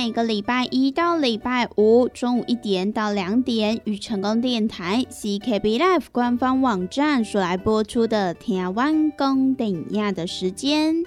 [0.00, 11.02] 每个礼拜一到礼拜五中午一点到两点，与成功电台 CKB Life 官方网站所来播出的台湾公等亚的时间。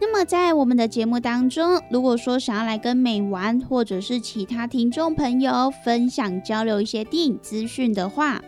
[0.00, 8.42] 那么在我们的节目当中，如果说想要来跟美玩或者是其他听众朋友分享交流一些电影资讯的话，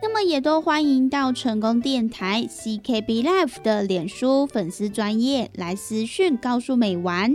[0.00, 7.34] 那么也都欢迎到成功电台 CKB Life 的脸书粉丝专业来私讯告诉美玩。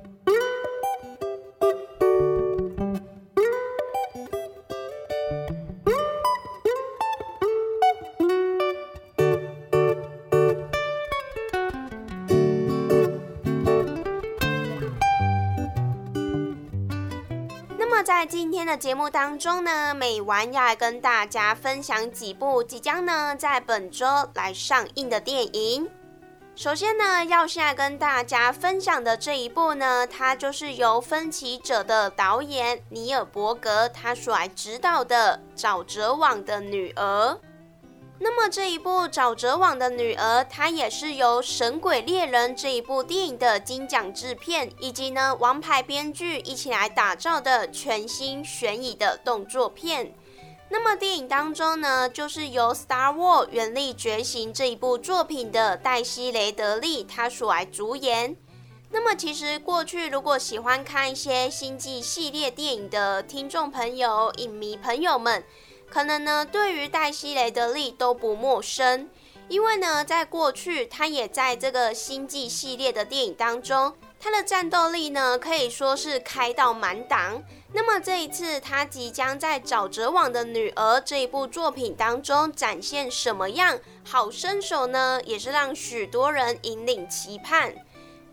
[18.03, 25.87] 在今天的节目当中呢，美完要来跟大家分享几部即将呢在本周来上映的电影。
[26.55, 37.33] 首先呢，要先来跟大家分享的这一部呢，它就是由《分歧者》的导演尼尔伯格他所来指导的《沼泽网的女儿》。
[38.23, 50.13] 那么这一部《沼泽网的女儿》，它也是由《神鬼猎人》这一部电影的金奖制片，以及呢王牌编剧一起来打造的全新悬疑的动作片。
[50.69, 58.37] 那么电影当中呢，就是由《Star Wars：原力觉醒》这一部作品的黛西·雷德利他所来主演。
[58.91, 65.43] 那么其实过去如果喜欢看一些星际系列电影的听众朋友、影迷朋友们。
[65.91, 69.09] 可能呢，对于黛西·雷德利都不陌生，
[69.49, 77.43] 因为呢，在过去他也在这个星际系列的电影当中，他的战斗力呢可以说是开到满档。
[77.73, 85.21] 那么这一次，他即将在《沼泽网的女儿》这一部作品当中展现什么样好身手呢？
[85.25, 87.73] 也是让许多人引领期盼。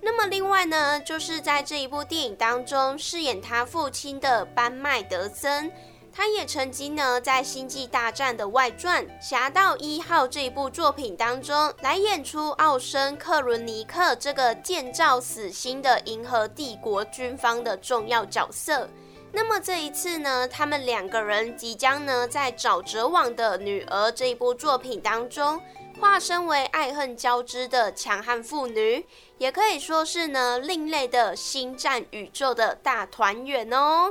[0.00, 5.72] 那么另外呢，就是在这一部电影当中饰演他父亲的班麦德森。
[6.18, 18.88] 他也曾经呢，在《星际大战》的外传《侠盗一号》这一部作品当中，来演出奥森·克伦尼克这个建造死星的银河帝国军方的重要角色。
[19.30, 25.60] 那么这一次呢，他们两个人即将呢，在《沼泽网的女儿》这一部作品当中，
[26.00, 29.06] 化身为爱恨交织的强悍妇女，
[29.38, 34.10] 也可以说是呢，另类的星战宇宙的大团圆哦。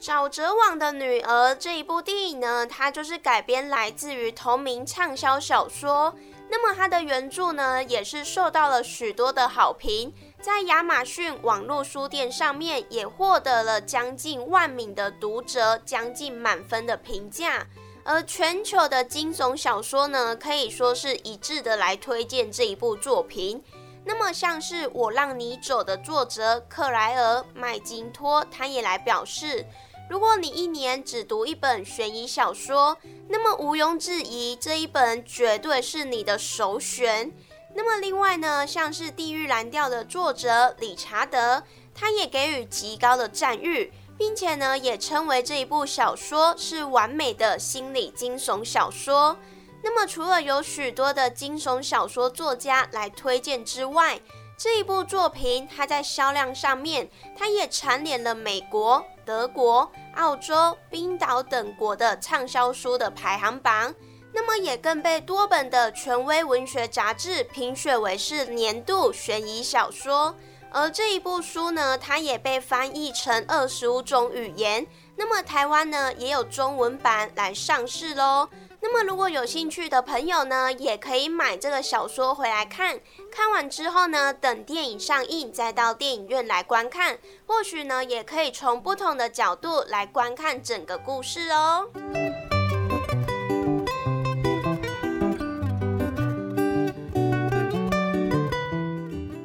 [0.00, 6.14] 沼泽网的女儿这一部电影呢，它就是改编来自于同名畅销小说。
[6.48, 17.66] 那么它的原著呢，也是受到了许多的好评，在亚马逊网络书店上面也获得了将近万名的读者，将近满分的评价。
[18.04, 23.62] 而全球的惊悚小说呢，可以说是一致的来推荐这一部作品。
[24.04, 29.66] 那么像是我让你走的作者克莱尔麦金托，他也来表示。
[30.08, 32.96] 如果你一年只读一本悬疑小说，
[33.28, 37.30] 那么毋庸置疑，这一本绝对是你的首选。
[37.74, 41.62] 那么另外呢，像是《地狱蓝调》的作者理查德，
[41.94, 49.36] 他也给予极高的赞誉，并且呢，也称为这一部小说是完美的心理惊悚小说。
[49.82, 54.18] 那么除了有许多的惊悚小说作家来推荐之外，
[54.58, 59.00] 这一部作品它在销量上面，它也蝉联了美国。
[59.24, 63.94] 德国、澳洲、冰岛等国的畅销书的排行榜。
[64.32, 70.34] 那么也更被多本的权威文学杂志评选为是年度悬疑小说。
[70.70, 74.84] 而这一部书呢，它也被翻译成二十五种语言。
[75.14, 78.48] 那么台湾呢，也有中文版来上市喽。
[78.80, 83.00] 那么如果有兴趣的朋友呢，也可以买这个小说回来看。
[83.30, 91.88] 看完之后呢，等电影上映再到电影院来观看，或许呢，也可以从不同的角度来观看整个故事哦。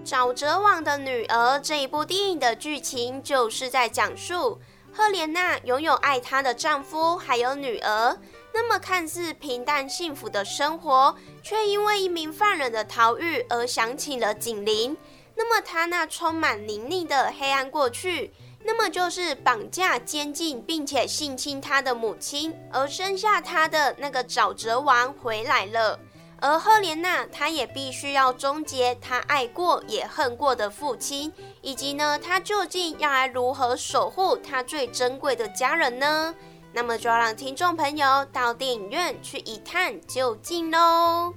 [0.06, 4.62] 沼泽王的女儿这一部电影的剧情就是在讲述
[4.94, 8.16] 赫莲娜拥有爱她的丈夫还有女儿，
[8.54, 14.96] 那么看似平淡幸福的生活，却因为一名犯人的逃狱而响起了警铃。
[15.36, 18.32] 那么他那充满灵力的黑暗过去，
[18.64, 26.00] 那么就是绑架、监禁并且性侵他的母亲，而生下他的那个沼泽王回来了。
[26.40, 36.36] 而赫莲娜，她也必须要终结她爱过也恨过的父亲，以及呢，她究竟要来如何守护她最珍贵的家人呢？
[36.76, 41.34] 那么就要让听众朋友到电影院去一探究竟喽。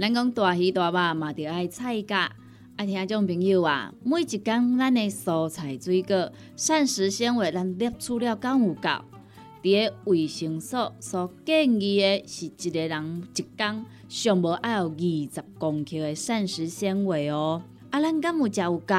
[0.00, 2.32] 咱讲大鱼大肉嘛，着爱菜价。
[2.76, 9.17] 啊，听众朋友啊，每一工咱的蔬菜水果、膳食纤维，咱摄取了够有够？
[9.62, 17.62] 伫个卫生所所建议的是一个人一工上无爱有二十公克的膳食纤维哦。
[17.90, 18.94] 啊，咱敢有食有够？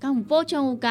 [0.00, 0.88] 敢有补充有够？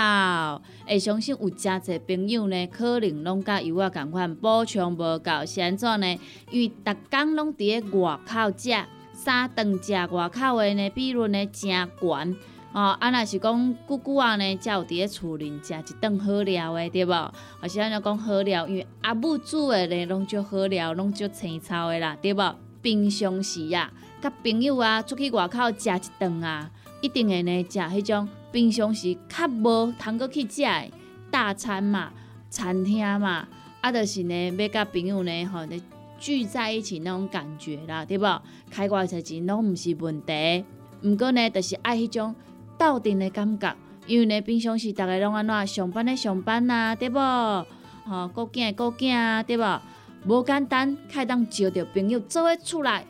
[0.87, 6.19] 会相信有诚侪朋友呢，可能拢甲有我共款补充无够，是安怎呢？
[6.51, 8.71] 因为逐工拢伫个外口食。
[9.13, 11.89] 三顿食外口的呢，比率呢真悬
[12.73, 12.97] 哦。
[12.99, 17.33] 啊，若是讲久久啊呢，才有伫咧厝里食一顿好料的，对无？
[17.61, 22.55] 而是安尼讲好料，因为阿母煮的呢，拢足好料，拢足青草的啦，对无？
[22.81, 23.91] 平常时啊，
[24.21, 26.69] 甲朋友啊出去外口食一顿啊，
[27.01, 30.91] 一定会呢食迄种平常时较无通过去食的
[31.29, 32.11] 大餐嘛，
[32.49, 33.47] 餐厅嘛，
[33.81, 35.59] 啊，就是呢要甲朋友呢吼。
[36.19, 38.25] 聚在一起那种感觉啦，对不？
[38.71, 40.65] 开外才钱拢毋是问题，
[41.03, 42.33] 毋过呢，就是爱迄种
[42.77, 43.75] 斗阵的感觉。
[44.05, 47.19] 因为呢，平常时逐个拢安怎上班的上班呐，对不？
[47.19, 49.63] 吼，顾囝的顾囝啊，对不？
[50.25, 53.05] 无简单，开当招着朋友做伙出来，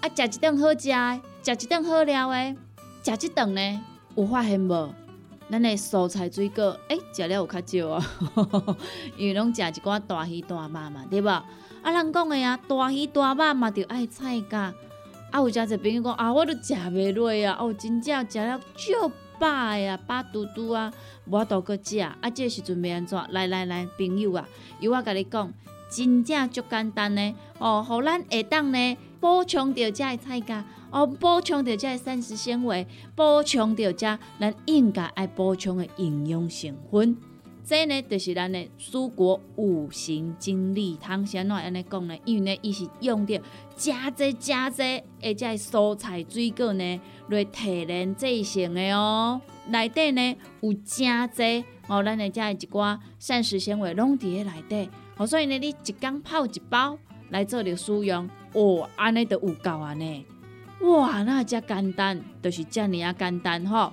[0.00, 2.56] 啊，食一顿好食的，食一顿好料的，
[3.02, 3.80] 食一顿呢，
[4.16, 4.94] 有发现无？
[5.50, 8.06] 咱的蔬菜水果，诶，食了有较少啊，
[9.16, 11.28] 因为拢食一寡大鱼大肉嘛，对不？
[11.28, 11.44] 啊，
[11.84, 14.72] 人讲的啊，大鱼大肉嘛，着爱菜价。
[15.30, 19.46] 啊，有诚侪朋友讲啊，我都食袂落啊，哦，真正食了足饱
[19.76, 20.92] 呀，饱嘟嘟啊，
[21.26, 21.98] 无度搁食。
[21.98, 23.18] 啊，这时阵要安怎？
[23.30, 24.48] 来来来，朋友啊，
[24.80, 25.52] 由我甲你讲，
[25.90, 27.34] 真正足简单呢。
[27.58, 37.16] 哦，互咱下当呢补充着遮的菜价，哦，补充着遮的膳食纤维，补充着遮咱应该爱补充的营养成分。
[37.68, 42.16] 这呢，就是咱的蔬果五行精力汤，先怎安尼讲呢？
[42.24, 43.38] 因为呢，伊是用着
[43.76, 44.82] 加济加济，
[45.22, 49.38] 而且蔬菜水果呢来提炼制成的哦。
[49.66, 54.88] 内底呢有加济哦，咱的遮一寡膳食纤维拢伫咧内底。
[55.18, 56.98] 哦，所以呢，你一缸泡一包
[57.28, 60.24] 来做着使用，哦，安尼就有够安尼。
[60.80, 63.92] 哇，那遮简单，就是遮尔啊简单吼。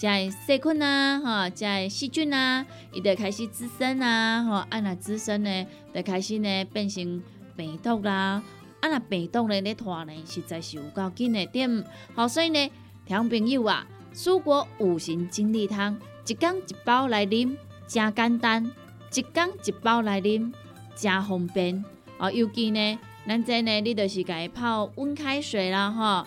[0.00, 7.22] 在细菌啊，哈，在细菌啊，伊就开始滋生啊，吼，啊那滋生呢，就开始呢变成
[7.54, 8.42] 病毒啦，
[8.80, 12.70] 啊那病毒呢咧拖呢，实在是有够紧的点，好，所以呢，
[13.04, 17.54] 听朋友啊，蔬果五行精力汤，一缸一包来啉，
[17.86, 18.72] 真简单，
[19.12, 20.50] 一缸一包来啉，
[20.96, 21.84] 真方便，
[22.16, 26.26] 哦，尤其呢，咱这呢，你就是家泡温开水啦，吼，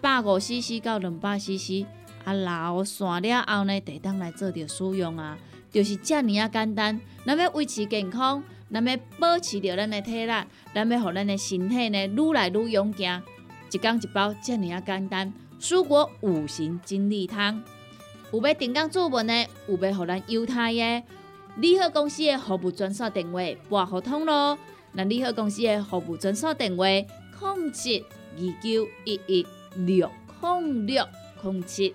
[0.00, 1.84] 百五 CC 到两百 CC。
[2.24, 5.38] 啊，老散了后呢，得当来做着使用啊，
[5.70, 7.00] 就是遮尔啊简单。
[7.26, 10.32] 咱要维持健康，咱要保持着咱的体力，
[10.74, 13.22] 咱要互咱的身体呢愈来愈勇健。
[13.72, 15.32] 一缸一包，遮尔啊简单。
[15.60, 17.62] 蔬果五行精力汤，
[18.32, 21.02] 有要订购做文的，有要互咱犹太的，
[21.56, 24.58] 利好公司的服务专线电话拨互通咯。
[24.92, 28.04] 那利好公司的服务专线电话：零七
[28.36, 29.46] 二九一一
[29.76, 30.10] 六
[30.40, 31.06] 控六
[31.42, 31.94] 零七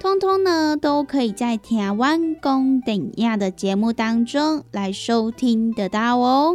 [0.00, 6.54] 通通呢，都可以在台湾公等亚的节目当中来收听得到哦。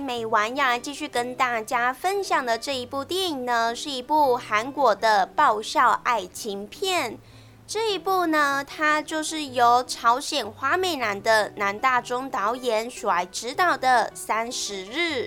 [0.00, 7.18] 美完要来继续跟大家分享的这一部电影呢，是一部韩国的爆笑爱情片。
[7.66, 15.24] 这一部呢，它就是由朝鲜花美男的南大中导演所来指导的《三十日》。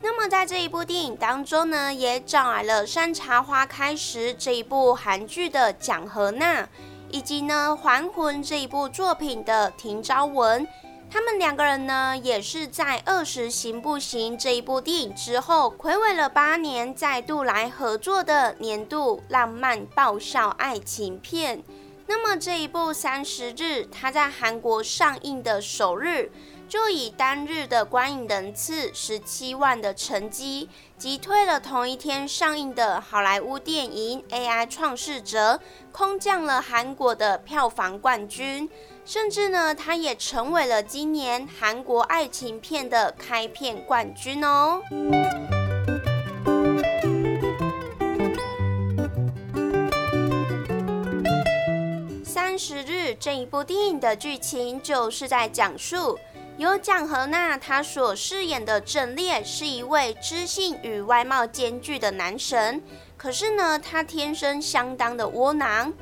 [0.00, 6.68] 那么，在这一部电影当中呢，也找来了《山茶花开时》这一部韩剧的蒋和娜，
[7.08, 10.66] 以及呢《还魂》这一部作品的廷昭文。
[11.12, 21.62] 他们两个人呢，也是在《二十行不行》这一部电影之后，暌违了八年，再度来合作的年度浪漫爆笑爱情片。
[22.06, 26.32] 那么这一部《三十日》，它在韩国上映的首日。
[26.72, 35.56] 就以单日的观影人次十七万的成绩，击退了同一天上映的好莱坞电影《AI 创世者》，
[35.92, 38.70] 空降了韩国的票房冠军。
[39.04, 44.80] 甚至呢，它也成为了今年韩国爱情片的开片冠军哦。
[52.24, 56.18] 三十日这一部电影的剧情就是在讲述。
[56.62, 62.80] 由蒋和娜她所饰演的郑烈是一位知性与外貌兼具的男神，
[63.16, 65.92] 可是呢，他天生相当的窝囊。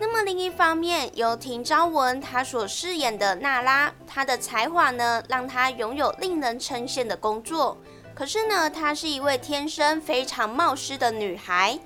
[0.00, 7.76] 那么另一方面，由廷昭文他所饰演的娜拉，她的才华呢，让她拥有令人称羡的工作。
[8.14, 11.78] 可是呢，她是一位天生非常冒失的女孩。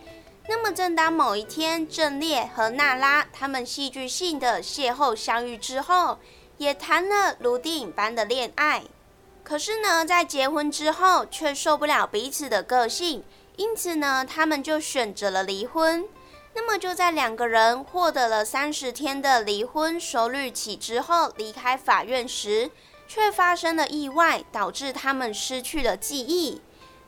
[0.49, 6.21] 那么正当某一天，郑烈和娜拉他们戏剧性的邂逅相遇之后。
[6.61, 8.83] 也谈了如电影般的恋爱，
[9.43, 13.25] 可是呢，在结婚之后却受不了彼此的个性，
[13.57, 16.05] 因此呢，他们就选择了离婚。
[16.53, 22.71] 那么就在两个人获得了三十天的离婚收日起之后，离开法院时，
[23.09, 26.61] 却发生了意外，导致他们失去了记忆。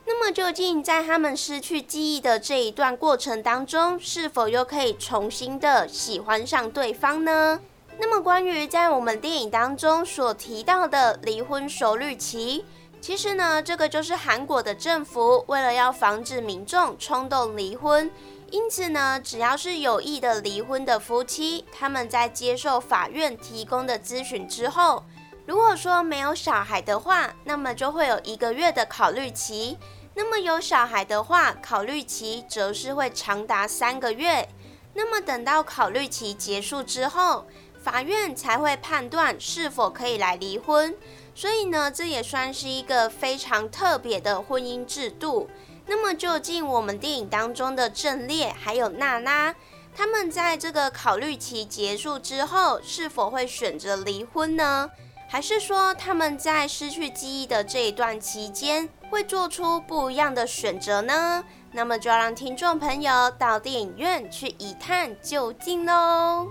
[0.06, 7.60] 那么究竟在他们失去记忆的这一段过程当中，是否又可以重新的喜欢上对方呢？
[8.04, 12.64] 那么，关于在我们电影当中所提到的离婚熟日期，
[13.00, 18.10] 其实呢，这个就是韩国的政府为了要防止民众冲动离婚，
[18.50, 25.04] 因此呢，只要是有意的离婚的夫妻，他们在接受法院提供的咨询之后，
[25.46, 29.76] 如果说没有小孩的话，那么就会有一个月的考虑期；
[30.16, 34.48] 那么有小孩的话，考虑期则是会长达三个月。
[34.94, 37.46] 那么等到考虑期结束之后，
[37.82, 40.94] 法院才会判断是否可以来离婚。
[41.34, 45.48] 所以呢，这也算是一个非常特别的婚姻制度。
[45.86, 49.54] 那么究竟我们电影当中的郑烈还有娜娜，
[49.96, 54.90] 他们在这个考虑期结束之后，是否会选择离婚呢？
[55.28, 61.42] 还是说他们在失去记忆的这一段期间，会做出不一样的选择呢？
[61.72, 66.48] 那么就要让听众朋友到电影院去一探究竟喽。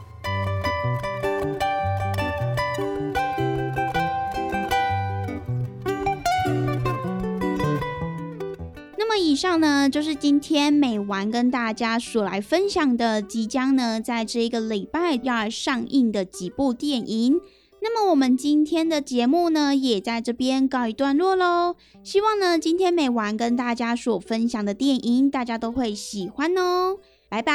[9.11, 17.41] 么以上呢，就是今天美完跟大家所来分享的，即将呢在这一个礼拜要上映的几部电影。
[17.81, 21.75] 那么我们今天的节目呢，也在这边告一段落喽。
[22.03, 26.97] 希望呢，今天美完跟大家所分享的电影，大家都会喜欢哦。
[27.27, 27.53] 拜拜。